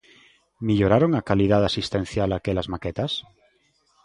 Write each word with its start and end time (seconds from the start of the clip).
¿Melloraron 0.65 1.11
a 1.15 1.25
calidade 1.29 1.65
asistencial 1.71 2.29
aquelas 2.33 2.69
maquetas? 2.73 3.11